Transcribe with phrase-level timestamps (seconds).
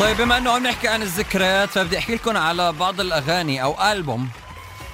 [0.00, 4.28] طيب بما انه عم نحكي عن الذكريات فبدي احكي لكم على بعض الأغاني أو ألبوم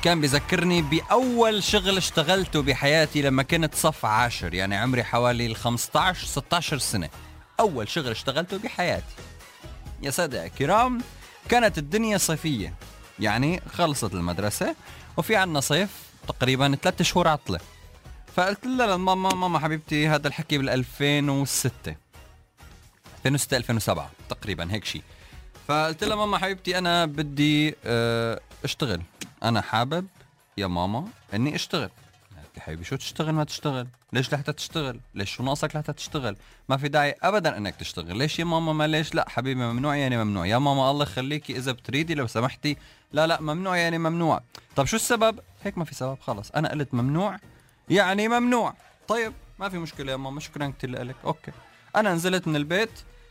[0.02, 6.27] كان بذكرني بأول شغل اشتغلته بحياتي لما كنت صف عاشر يعني عمري حوالي ال 15
[6.27, 7.09] 16 سنة.
[7.60, 9.14] أول شغل اشتغلته بحياتي.
[10.02, 11.00] يا سادة كرام
[11.48, 12.74] كانت الدنيا صيفية.
[13.19, 14.74] يعني خلصت المدرسة
[15.16, 15.91] وفي عنا صيف
[16.28, 17.60] تقريبا ثلاثة شهور عطلة.
[18.37, 22.02] فقلت لها لماما ماما حبيبتي هذا الحكي بال 2006
[23.26, 25.02] 2006 2007 تقريبا هيك شيء
[25.68, 29.02] فقلت لها ماما حبيبتي أنا بدي آه، أشتغل.
[29.42, 30.06] أنا حابب
[30.58, 31.90] يا ماما إني أشتغل.
[32.36, 33.86] قالت حبيبي شو تشتغل؟ ما تشتغل.
[34.12, 36.36] ليش لحتى تشتغل؟ ليش شو ناقصك لحتى تشتغل؟
[36.68, 38.16] ما في داعي ابدا إنك تشتغل.
[38.16, 40.46] ليش يا ماما ما ليش؟ لا حبيبي ممنوع يعني ممنوع.
[40.46, 42.76] يا ماما الله يخليكي إذا بتريدي لو سمحتي.
[43.12, 44.40] لا لا ممنوع يعني ممنوع.
[44.76, 46.51] طب شو السبب؟ هيك ما في سبب خلص.
[46.51, 47.36] أنا قلت ممنوع
[47.90, 48.74] يعني ممنوع.
[49.09, 51.16] طيب ما في مشكلة يا ماما شكرا كثير لك.
[51.24, 51.52] okay.
[51.96, 52.90] أنا نزلت من البيت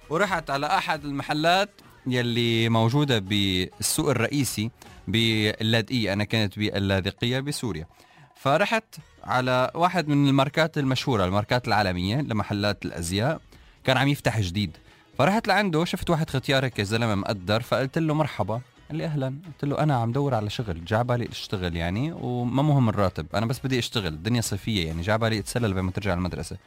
[0.10, 1.70] ورحت على أحد المحلات
[2.08, 4.72] يلي موجودة بالسوق الرئيسي
[5.08, 6.14] باللاذقية.
[6.14, 7.88] أنا كنت باللاذقية بسوريا.
[8.36, 13.42] فرحت على واحد من الماركات المشهورة الماركات العالمية لمحلات الأزياء.
[13.84, 14.78] كان عم يفتح جديد.
[15.18, 18.62] فرحت لعنده شفت واحد ختيار هيك زلمه مقدر فقلت له مرحبا.
[18.90, 19.28] قال لي أهلا.
[19.28, 23.46] قلت له أنا عم دور على شغل جا بالي أشتغل يعني وما مهم الراتب أنا
[23.46, 26.58] بس بدي أشتغل الدنيا صيفية يعني جا بالي أتسلى لبما ترجع المدرسة.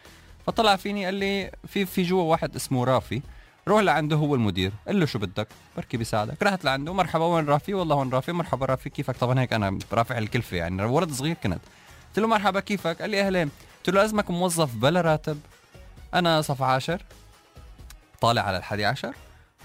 [0.47, 3.23] فطلع فيني قال لي في في جوا واحد اسمه رافي
[3.69, 6.42] روح لعنده هو المدير قل له شو بدك؟ بركي بيساعدك.
[6.42, 10.19] رحت لعنده مرحبا وين رافي؟ والله وين رافي؟ مرحبا رافي كيفك؟ طبعا هيك أنا رافع
[10.19, 11.61] الكلفة يعني ولد صغير كنت.
[12.09, 15.41] قلت له مرحبا كيفك؟ قال لي اهلين قلت له لازمك موظف بلا راتب.
[16.15, 17.03] أنا صف عاشر
[18.20, 19.15] طالع على الحادي عشر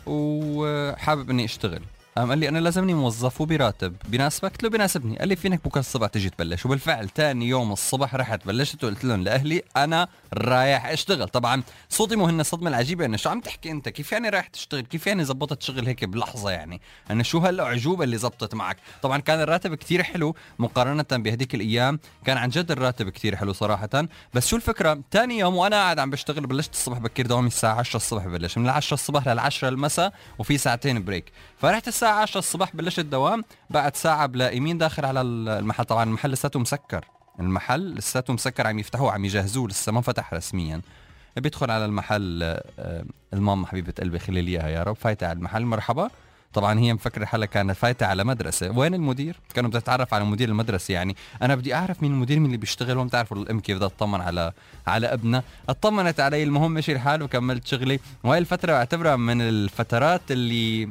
[0.06, 1.82] وحابب إني أشتغل.
[2.20, 3.96] قام قال لي أنا لازمني موظف وبراتب.
[4.10, 6.66] بيناسبك قلت له بيناسبني قال لي فينك بكرة الصبح تجي تبلش.
[6.66, 11.28] وبالفعل ثاني يوم الصبح رحت بلشت وقلت لهم لأهلي أنا رايح أشتغل.
[11.28, 13.06] طبعا صوتي هن الصدمة العجيبة.
[13.06, 16.52] انه شو عم تحكي أنت؟ كيف يعني رايح تشتغل؟ كيف يعني زبطت شغل هيك بلحظة
[16.52, 16.82] يعني؟
[17.12, 22.00] انه شو هالاعجوبه اللي زبطت معك؟ طبعا كان الراتب كتير حلو مقارنة بهديك الأيام.
[22.26, 24.08] كان عن جد الراتب كتير حلو صراحة.
[24.34, 27.48] بس شو الفكرة؟ ثاني يوم وأنا قاعد عم بشتغل بلشت الصبح بكير دوامي.
[27.48, 31.32] الساعة 10 الصبح بلش من 10 الصبح لل 10 المساء وفي ساعتين بريك.
[31.58, 33.44] فرحت الساعة 10 الصبح بلشت الدوام.
[33.70, 35.86] بعد ساعة بلاقي مين داخل على المحل.
[35.86, 37.06] طبعا المحل لساته مسكر.
[37.40, 40.82] المحل لساته مسكر عم يفتحوه عم يجهزوه لسه ما فتح رسميا.
[41.38, 45.66] بيدخل على المحل آه، الماما حبيبة قلبي خلي لي إياها يا رب فايتة على المحل.
[45.66, 46.10] مرحبا.
[46.54, 48.72] طبعا هي مفكرة حالها كانت فايتة على مدرسة.
[48.72, 51.16] وين المدير؟ كانوا بدها تتعرف على مدير المدرسة يعني.
[51.42, 54.52] أنا بدي أعرف مين المدير مين اللي بيشتغل وما بتعرفوا الأم كيف بدها تطمن على
[54.88, 55.44] على ابنها.
[55.70, 58.00] اطمنت علي المهم مشي الحال وكملت شغلي.
[58.24, 60.90] وهي الفترة بعتبرها من الفترات اللي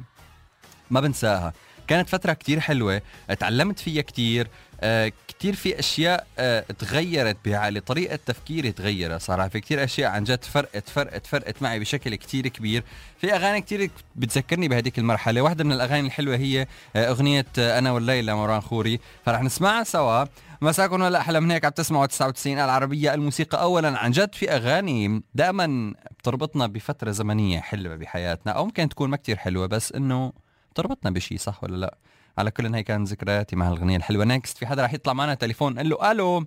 [0.91, 1.53] ما بنساها.
[1.89, 3.03] كانت فترة كتير حلوة
[3.39, 4.49] تعلمت فيها كتير
[4.81, 9.21] آه كتير في أشياء آه تغيرت بعقلي طريقة تفكيري تغيرت.
[9.21, 12.85] صراحة في كتير أشياء عن جد فرقت فرقت فرقت معي بشكل كتير كبير.
[13.19, 15.41] في أغاني كتير بتذكرني بهديك المرحلة.
[15.41, 16.67] واحدة من الأغاني الحلوة هي
[16.97, 19.01] آه أغنية آه أنا والليلة مروان خوري.
[19.27, 20.25] فرح نسمعها سوا.
[20.63, 23.61] مساكم ولا أحلى من هيك عم تسمعوا 99 العربية الموسيقى.
[23.63, 29.17] اولا عن جد في أغاني دائما بتربطنا بفترة زمنية حلوة بحياتنا أو ممكن تكون ما
[29.17, 30.33] كتير حلوة بس إنه
[30.79, 31.99] تربطنا بشيء صح ولا لا؟
[32.39, 34.25] على كل هي كانت ذكرياتي مع الأغنية الحلوة.
[34.25, 36.47] نيكست في حدا رح يطلع معنا تليفون قال له ألو.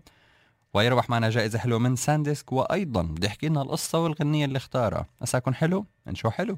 [0.74, 5.06] ويربح معنا جائزة حلوة من ساندسك وأيضا بده يحكي لنا القصة والغنية اللي اختارها.
[5.22, 6.58] مساكن حلو؟ من شو حلو.